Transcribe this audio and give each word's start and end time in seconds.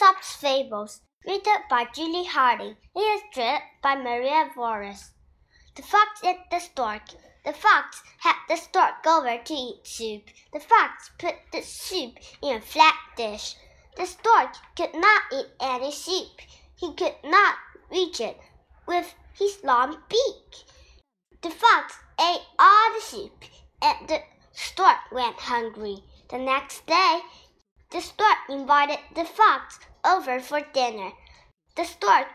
Aesop's 0.00 0.34
Fables, 0.36 1.02
written 1.26 1.56
by 1.68 1.84
Julie 1.94 2.24
Harding, 2.24 2.74
illustrated 2.96 3.60
by 3.82 3.96
Maria 3.96 4.48
Voris. 4.56 5.10
The 5.76 5.82
Fox 5.82 6.22
and 6.24 6.38
the 6.50 6.58
Stork. 6.58 7.02
The 7.44 7.52
fox 7.52 8.02
had 8.16 8.36
the 8.48 8.56
stork 8.56 9.06
over 9.06 9.36
to 9.44 9.52
eat 9.52 9.86
soup. 9.86 10.22
The 10.54 10.60
fox 10.60 11.10
put 11.18 11.34
the 11.52 11.60
soup 11.60 12.14
in 12.42 12.56
a 12.56 12.60
flat 12.62 12.96
dish. 13.14 13.56
The 13.98 14.06
stork 14.06 14.54
could 14.74 14.94
not 14.94 15.22
eat 15.34 15.48
any 15.60 15.92
soup. 15.92 16.40
He 16.76 16.94
could 16.94 17.16
not 17.22 17.56
reach 17.90 18.20
it 18.20 18.38
with 18.86 19.14
his 19.34 19.62
long 19.62 19.98
beak. 20.08 20.64
The 21.42 21.50
fox 21.50 21.98
ate 22.18 22.46
all 22.58 22.94
the 22.94 23.02
soup, 23.02 23.44
and 23.82 24.08
the 24.08 24.22
stork 24.52 25.12
went 25.12 25.36
hungry. 25.40 26.02
The 26.30 26.38
next 26.38 26.86
day, 26.86 27.20
the 27.90 28.00
stork 28.00 28.38
invited 28.48 28.98
the 29.14 29.24
fox 29.24 29.78
over 30.04 30.38
for 30.40 30.60
dinner. 30.72 31.10
The 31.76 31.84
stork 31.84 32.28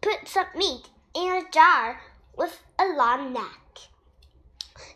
put 0.00 0.26
some 0.26 0.46
meat 0.56 0.88
in 1.14 1.28
a 1.28 1.50
jar 1.50 2.00
with 2.36 2.62
a 2.78 2.84
long 2.84 3.32
neck. 3.32 3.78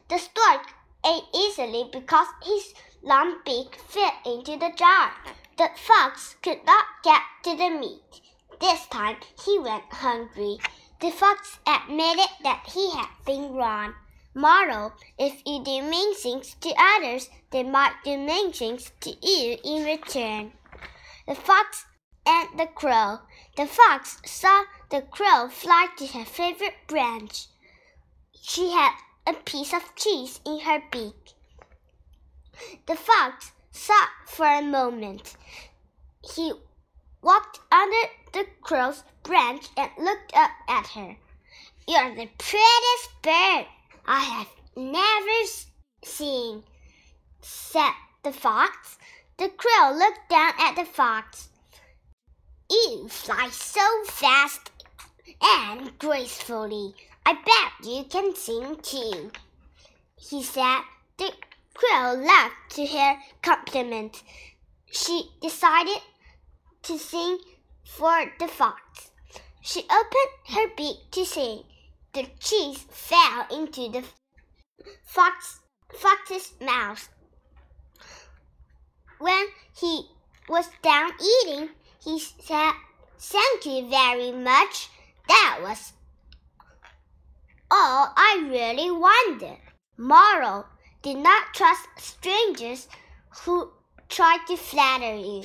The 0.09 0.19
stork 0.19 0.63
ate 1.05 1.25
easily 1.35 1.89
because 1.93 2.29
his 2.43 2.75
long 3.03 3.41
beak 3.45 3.77
fit 3.77 4.15
into 4.25 4.57
the 4.57 4.73
jar. 4.75 5.13
The 5.59 5.71
fox 5.77 6.37
could 6.43 6.65
not 6.65 6.87
get 7.03 7.23
to 7.45 7.57
the 7.57 7.71
meat. 7.71 8.21
This 8.61 8.87
time 8.87 9.17
he 9.45 9.59
went 9.59 9.85
hungry. 9.91 10.59
The 11.01 11.11
fox 11.11 11.59
admitted 11.67 12.31
that 12.43 12.67
he 12.73 12.91
had 12.91 13.09
been 13.27 13.53
wrong. 13.53 13.95
Moral 14.39 14.93
If 15.19 15.41
you 15.47 15.65
do 15.65 15.81
mean 15.81 16.15
things 16.15 16.57
to 16.61 16.75
others, 16.77 17.31
they 17.53 17.63
might 17.63 17.95
do 18.05 18.19
mean 18.19 18.53
things 18.53 18.93
to 19.01 19.09
you 19.27 19.57
in 19.65 19.87
return. 19.87 20.53
The 21.27 21.35
fox 21.35 21.87
and 22.27 22.47
the 22.59 22.67
crow. 22.67 23.21
The 23.57 23.65
fox 23.65 24.21
saw 24.27 24.65
the 24.91 25.01
crow 25.01 25.49
fly 25.49 25.87
to 25.97 26.07
her 26.09 26.27
favorite 26.27 26.75
branch. 26.87 27.47
She 28.39 28.73
had 28.73 28.93
a 29.27 29.33
piece 29.33 29.73
of 29.73 29.95
cheese 29.95 30.39
in 30.45 30.61
her 30.61 30.83
beak. 30.93 31.33
The 32.85 32.97
fox 32.97 33.53
sat 33.71 34.11
for 34.27 34.45
a 34.45 34.61
moment. 34.61 35.35
He 36.35 36.53
walked 37.23 37.61
under 37.73 38.11
the 38.35 38.47
crow's 38.61 39.03
branch 39.23 39.69
and 39.79 39.91
looked 39.99 40.37
up 40.37 40.51
at 40.69 40.89
her. 40.89 41.17
You're 41.89 42.15
the 42.15 42.29
prettiest 42.37 43.23
bird 43.23 43.67
I 44.09 44.21
have 44.21 44.49
never 44.77 45.51
seen, 46.05 46.63
said 47.41 47.91
the 48.23 48.33
fox. 48.33 48.99
The 49.37 49.49
crow 49.49 49.93
looked 49.93 50.29
down 50.31 50.53
at 50.61 50.77
the 50.77 50.85
fox. 50.85 51.49
You 52.71 53.09
fly 53.09 53.49
so 53.51 54.05
fast 54.05 54.71
and 55.43 55.99
gracefully. 55.99 56.95
I 57.25 57.33
bet 57.33 57.89
you 57.89 58.05
can 58.05 58.37
sing 58.37 58.77
too, 58.81 59.33
he 60.17 60.41
said. 60.45 60.83
The 61.17 61.33
crow 61.75 62.15
laughed 62.15 62.77
to 62.77 62.87
hear 62.87 63.19
compliment. 63.43 64.23
She 64.93 65.33
decided 65.43 66.01
to 66.83 66.97
sing 66.97 67.39
for 67.85 68.33
the 68.39 68.47
fox. 68.47 69.11
She 69.63 69.81
opened 69.81 70.57
her 70.57 70.69
beak 70.77 71.11
to 71.11 71.25
sing 71.25 71.65
the 72.17 72.27
cheese 72.41 72.79
fell 72.89 73.47
into 73.51 73.91
the 73.91 74.03
fox, 75.05 75.61
fox's 75.93 76.55
mouth. 76.63 77.11
When 79.19 79.49
he 79.79 80.09
was 80.49 80.71
done 80.83 81.13
eating, 81.21 81.69
he 82.03 82.19
said, 82.19 82.73
Thank 83.19 83.67
you 83.67 83.91
very 83.91 84.33
much. 84.33 84.89
That 85.29 85.59
was 85.61 85.93
all 87.71 88.15
I 88.17 88.49
really 88.49 88.91
wanted. 88.91 89.59
Moral 89.99 90.65
Did 91.03 91.19
not 91.19 91.53
trust 91.53 91.87
strangers 91.99 92.89
who 93.41 93.73
try 94.09 94.39
to 94.49 94.57
flatter 94.57 95.15
you. 95.15 95.45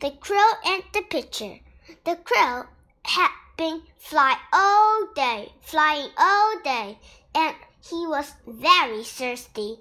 The 0.00 0.12
crow 0.12 0.50
and 0.64 0.82
the 0.94 1.02
pitcher. 1.02 1.58
The 2.04 2.16
crow 2.16 2.64
had 3.04 3.41
been 3.56 3.82
fly 3.98 4.36
all 4.52 5.06
day, 5.14 5.52
flying 5.60 6.10
all 6.16 6.58
day, 6.62 6.98
and 7.34 7.54
he 7.84 8.06
was 8.06 8.32
very 8.46 9.04
thirsty. 9.04 9.78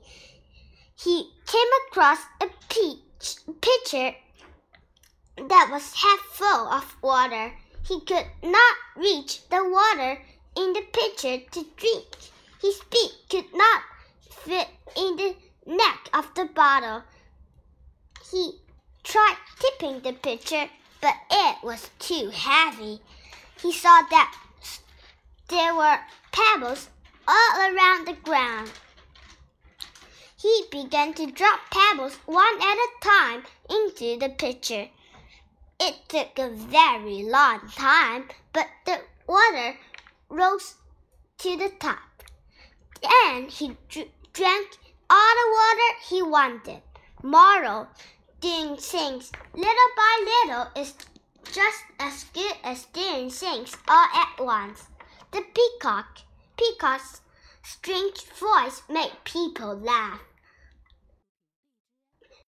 He 0.96 1.32
came 1.46 1.70
across 1.88 2.20
a 2.42 2.48
peach, 2.70 3.36
pitcher 3.62 4.16
that 5.38 5.70
was 5.72 5.94
half 5.94 6.20
full 6.20 6.68
of 6.68 6.96
water. 7.02 7.54
He 7.88 8.02
could 8.02 8.28
not 8.44 8.76
reach 8.96 9.48
the 9.50 9.64
water 9.64 10.22
in 10.56 10.74
the 10.74 10.86
pitcher 10.94 11.44
to 11.52 11.66
drink. 11.78 12.08
His 12.62 12.80
beak 12.92 13.12
could 13.30 13.54
not 13.54 13.82
fit 14.30 14.68
in 14.96 15.16
the 15.16 15.36
neck 15.66 16.10
of 16.14 16.34
the 16.36 16.46
bottle. 16.46 17.04
He 18.32 18.60
tried 19.04 19.38
tipping 19.60 20.02
the 20.02 20.14
pitcher, 20.14 20.70
but 21.02 21.16
it 21.32 21.64
was 21.64 21.90
too 22.00 22.30
heavy 22.30 23.02
he 23.62 23.72
saw 23.72 24.02
that 24.10 24.36
there 25.48 25.76
were 25.76 26.00
pebbles 26.32 26.90
all 27.28 27.60
around 27.60 28.08
the 28.08 28.18
ground. 28.24 28.72
He 30.38 30.66
began 30.72 31.14
to 31.14 31.32
drop 31.32 31.60
pebbles 31.70 32.16
one 32.26 32.56
at 32.62 32.78
a 32.78 32.90
time 33.02 33.44
into 33.70 34.18
the 34.18 34.30
pitcher. 34.30 34.88
It 35.80 35.96
took 36.08 36.40
a 36.40 36.50
very 36.50 37.24
long 37.24 37.70
time, 37.76 38.30
but 38.54 38.68
the 38.86 39.02
water 39.28 39.78
rose 40.30 40.76
to 41.40 41.58
the 41.58 41.70
top. 41.80 42.00
And 43.26 43.52
he 43.52 43.78
dr 43.90 44.06
drank 44.34 44.78
all 45.10 45.34
the 45.40 45.52
water 45.60 45.90
he 46.10 46.22
wanted. 46.24 46.82
Moral, 47.22 47.88
doing 48.40 48.78
things 48.78 49.32
little 49.54 49.92
by 49.96 50.14
little 50.26 50.68
is 50.76 50.94
just 51.46 51.84
as 52.00 52.26
good 52.34 52.56
as 52.64 52.86
doing 52.86 53.30
things 53.30 53.76
all 53.88 54.08
at 54.14 54.40
once. 54.40 54.88
The 55.32 55.44
peacock. 55.54 56.20
Peacock's 56.58 57.22
strange 57.64 58.24
voice 58.26 58.84
made 58.90 59.12
people 59.24 59.78
laugh. 59.78 60.22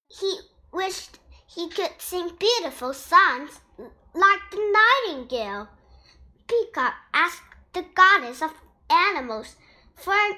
He 0.07 0.39
wished 0.71 1.19
he 1.47 1.69
could 1.69 1.91
sing 1.99 2.31
beautiful 2.39 2.93
songs 2.93 3.59
like 3.77 4.41
the 4.51 4.77
nightingale. 5.07 5.69
Peacock 6.47 6.93
asked 7.13 7.41
the 7.73 7.85
goddess 7.95 8.41
of 8.41 8.53
animals 8.89 9.55
for 9.95 10.13
a 10.13 10.37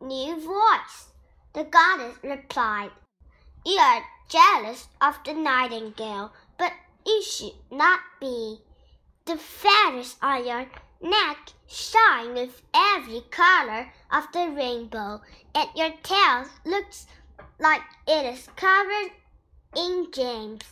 new 0.00 0.34
voice. 0.40 1.08
The 1.52 1.64
goddess 1.64 2.16
replied, 2.22 2.90
You 3.64 3.78
are 3.78 4.04
jealous 4.28 4.88
of 5.00 5.18
the 5.24 5.34
nightingale, 5.34 6.32
it 7.06 7.22
should 7.22 7.54
not 7.70 8.00
be. 8.20 8.60
The 9.26 9.36
feathers 9.36 10.16
on 10.20 10.46
your 10.46 10.66
neck 11.00 11.52
shine 11.66 12.34
with 12.34 12.62
every 12.74 13.22
color 13.30 13.92
of 14.12 14.24
the 14.32 14.50
rainbow, 14.50 15.20
and 15.54 15.68
your 15.74 15.92
tail 16.02 16.44
looks 16.64 17.06
like 17.58 17.82
it 18.06 18.26
is 18.26 18.48
covered 18.56 19.12
in 19.76 20.08
gems. 20.12 20.62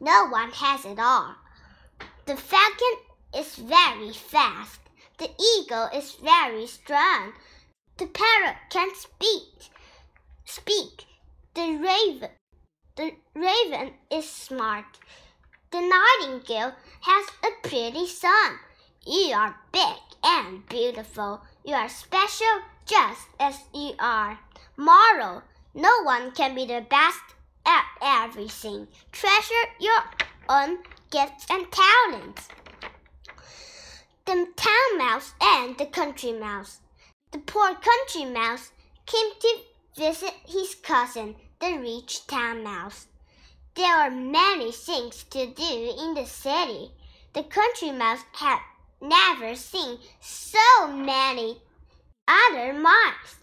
No 0.00 0.26
one 0.26 0.50
has 0.50 0.84
it 0.84 0.98
all. 0.98 1.34
The 2.24 2.36
falcon 2.36 2.96
is 3.34 3.56
very 3.56 4.12
fast. 4.12 4.80
The 5.18 5.30
eagle 5.38 5.88
is 5.94 6.12
very 6.12 6.66
strong. 6.66 7.32
The 7.98 8.06
parrot 8.06 8.56
can 8.70 8.94
speak. 8.94 9.70
Speak. 10.44 11.04
The 11.54 11.76
raven 11.76 12.30
the 12.96 13.12
raven 13.34 13.92
is 14.10 14.28
smart. 14.28 14.86
The 15.70 15.80
nightingale 15.80 16.72
has 17.02 17.26
a 17.44 17.68
pretty 17.68 18.06
song. 18.06 18.58
You 19.06 19.34
are 19.34 19.56
big 19.70 20.00
and 20.24 20.66
beautiful. 20.66 21.42
You 21.64 21.74
are 21.74 21.90
special 21.90 22.62
just 22.86 23.28
as 23.38 23.58
you 23.74 23.92
are. 23.98 24.38
Moral 24.76 25.42
No 25.74 26.02
one 26.04 26.30
can 26.30 26.54
be 26.54 26.64
the 26.64 26.86
best 26.88 27.20
at 27.66 27.84
everything. 28.00 28.88
Treasure 29.12 29.66
your 29.78 30.02
own 30.48 30.78
gifts 31.10 31.46
and 31.50 31.66
talents. 31.70 32.48
The 34.24 34.46
town 34.56 34.98
mouse 34.98 35.34
and 35.40 35.76
the 35.76 35.86
country 35.86 36.32
mouse. 36.32 36.80
The 37.32 37.38
poor 37.38 37.74
country 37.74 38.24
mouse 38.24 38.72
came 39.04 39.32
to 39.40 39.58
visit 39.96 40.32
his 40.46 40.74
cousin 40.76 41.36
the 41.60 41.78
rich 41.78 42.26
town 42.26 42.62
mouse. 42.62 43.06
There 43.74 43.94
are 43.94 44.10
many 44.10 44.72
things 44.72 45.24
to 45.30 45.46
do 45.46 45.94
in 45.98 46.14
the 46.14 46.26
city. 46.26 46.90
The 47.32 47.42
country 47.44 47.92
mouse 47.92 48.24
had 48.32 48.58
never 49.00 49.54
seen 49.54 49.98
so 50.20 50.88
many 50.88 51.60
other 52.26 52.72
mice. 52.72 53.36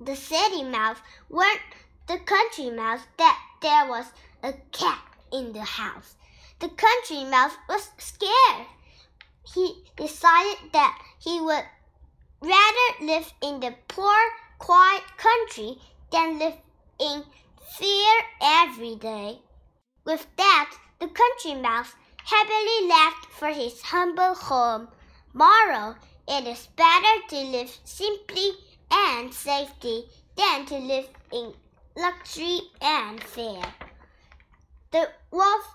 The 0.00 0.16
city 0.16 0.62
mouse 0.64 0.98
warned 1.28 1.60
the 2.06 2.18
country 2.18 2.70
mouse 2.70 3.00
that 3.18 3.38
there 3.62 3.86
was 3.86 4.06
a 4.42 4.52
cat 4.72 5.02
in 5.32 5.52
the 5.52 5.62
house. 5.62 6.16
The 6.58 6.68
country 6.68 7.24
mouse 7.24 7.54
was 7.68 7.90
scared. 7.98 8.66
He 9.54 9.84
decided 9.96 10.72
that 10.72 10.98
he 11.18 11.40
would 11.40 11.64
rather 12.40 13.04
live 13.04 13.32
in 13.42 13.60
the 13.60 13.74
poor, 13.88 14.18
quiet 14.58 15.02
country 15.16 15.78
than 16.10 16.38
live 16.38 16.56
in 17.00 17.24
fear 17.78 18.12
every 18.40 18.96
day. 18.96 19.38
With 20.04 20.26
that, 20.36 20.70
the 21.00 21.08
country 21.08 21.60
mouse 21.60 21.94
happily 22.24 22.88
left 22.88 23.26
for 23.38 23.48
his 23.48 23.80
humble 23.80 24.34
home. 24.34 24.88
Moral, 25.32 25.96
it 26.28 26.46
is 26.46 26.68
better 26.76 27.26
to 27.28 27.36
live 27.36 27.76
simply 27.84 28.52
and 28.90 29.32
safety 29.32 30.04
than 30.36 30.66
to 30.66 30.76
live 30.76 31.08
in 31.32 31.54
luxury 31.96 32.60
and 32.80 33.22
fear. 33.22 33.62
The 34.92 35.08
wolf 35.30 35.74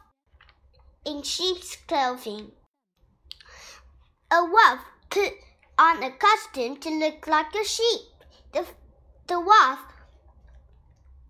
in 1.06 1.24
sheep's 1.24 1.76
clothing. 1.88 2.52
A 4.32 4.44
wolf 4.44 4.80
put 5.10 5.34
on 5.78 6.04
a 6.04 6.12
costume 6.12 6.78
to 6.78 6.90
look 6.90 7.28
like 7.28 7.54
a 7.56 7.64
sheep. 7.64 8.02
The, 8.54 8.66
the 9.28 9.40
wolf 9.40 9.80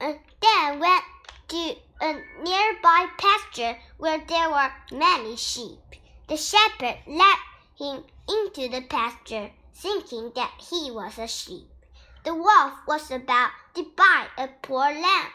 uh, 0.01 0.13
then 0.41 0.79
went 0.79 1.03
to 1.47 1.75
a 2.01 2.13
nearby 2.43 3.07
pasture 3.17 3.77
where 3.97 4.19
there 4.27 4.49
were 4.49 4.71
many 4.91 5.35
sheep. 5.35 5.79
The 6.27 6.37
shepherd 6.37 6.97
led 7.07 7.37
him 7.77 8.03
into 8.27 8.69
the 8.69 8.81
pasture, 8.89 9.51
thinking 9.73 10.31
that 10.35 10.51
he 10.57 10.91
was 10.91 11.17
a 11.17 11.27
sheep. 11.27 11.67
The 12.23 12.33
wolf 12.33 12.73
was 12.87 13.11
about 13.11 13.51
to 13.75 13.83
bite 13.95 14.29
a 14.37 14.47
poor 14.61 14.91
lamb. 14.91 15.31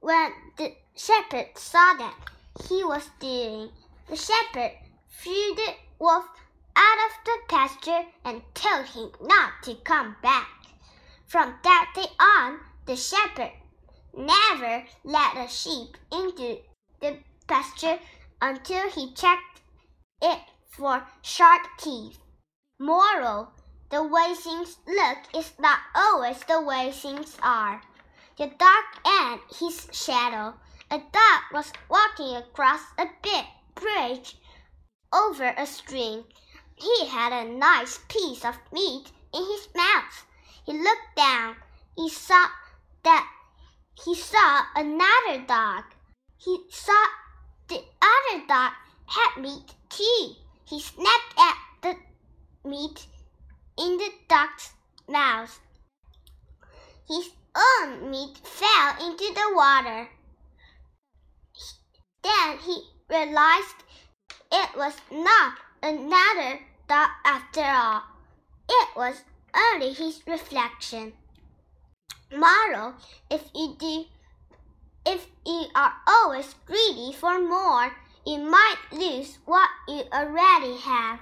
When 0.00 0.32
the 0.56 0.74
shepherd 0.96 1.48
saw 1.56 1.94
that 1.94 2.14
he 2.68 2.84
was 2.84 3.10
doing, 3.18 3.70
the 4.08 4.16
shepherd 4.16 4.72
threw 5.10 5.54
the 5.54 5.74
wolf 5.98 6.24
out 6.76 6.98
of 7.06 7.24
the 7.24 7.38
pasture 7.48 8.04
and 8.24 8.42
told 8.54 8.86
him 8.86 9.10
not 9.20 9.62
to 9.64 9.74
come 9.84 10.16
back. 10.22 10.48
From 11.26 11.54
that 11.64 11.92
day 11.94 12.06
on, 12.20 12.60
the 12.86 12.96
shepherd 12.96 13.52
never 14.14 14.84
let 15.04 15.36
a 15.36 15.48
sheep 15.48 15.96
into 16.10 16.58
the 17.00 17.18
pasture 17.46 17.98
until 18.40 18.90
he 18.90 19.12
checked 19.12 19.60
it 20.20 20.40
for 20.68 21.06
sharp 21.22 21.62
teeth. 21.78 22.18
Moral 22.78 23.52
The 23.90 24.02
way 24.02 24.34
things 24.34 24.78
look 24.86 25.18
is 25.34 25.52
not 25.58 25.78
always 25.94 26.40
the 26.40 26.60
way 26.60 26.90
things 26.90 27.36
are. 27.42 27.82
The 28.36 28.46
dog 28.46 28.84
and 29.04 29.40
his 29.58 29.88
shadow. 29.92 30.54
A 30.90 30.98
dog 30.98 31.42
was 31.52 31.72
walking 31.88 32.36
across 32.36 32.80
a 32.98 33.06
big 33.22 33.44
bridge 33.74 34.36
over 35.12 35.54
a 35.56 35.66
stream. 35.66 36.24
He 36.76 37.06
had 37.06 37.32
a 37.32 37.48
nice 37.48 38.00
piece 38.08 38.44
of 38.44 38.58
meat 38.72 39.12
in 39.32 39.44
his 39.44 39.68
mouth. 39.74 40.26
He 40.64 40.72
looked 40.72 41.16
down. 41.16 41.56
He 41.96 42.08
saw 42.08 42.46
that 43.04 43.28
he 44.04 44.14
saw 44.14 44.62
another 44.74 45.44
dog. 45.46 45.84
He 46.36 46.58
saw 46.70 47.06
the 47.68 47.82
other 48.02 48.46
dog 48.46 48.72
had 49.06 49.40
meat 49.40 49.74
too. 49.88 50.34
He 50.64 50.80
snapped 50.80 51.38
at 51.38 51.56
the 51.82 51.96
meat 52.68 53.06
in 53.78 53.98
the 53.98 54.10
dog's 54.28 54.72
mouth. 55.08 55.60
His 57.06 57.30
own 57.54 58.10
meat 58.10 58.38
fell 58.38 59.06
into 59.06 59.32
the 59.34 59.54
water. 59.54 60.08
Then 62.22 62.58
he 62.58 62.84
realized 63.08 63.84
it 64.50 64.76
was 64.76 64.94
not 65.10 65.58
another 65.82 66.60
dog 66.88 67.10
after 67.24 67.62
all. 67.62 68.02
It 68.68 68.88
was 68.96 69.22
only 69.54 69.92
his 69.92 70.22
reflection. 70.26 71.12
Moral, 72.30 72.94
if 73.30 73.42
you 73.54 73.76
do 73.78 74.04
if 75.04 75.26
you 75.44 75.64
are 75.74 75.92
always 76.06 76.54
greedy 76.64 77.12
for 77.12 77.40
more, 77.40 77.92
you 78.24 78.38
might 78.38 78.76
lose 78.92 79.38
what 79.44 79.68
you 79.88 80.04
already 80.12 80.76
have. 80.76 81.18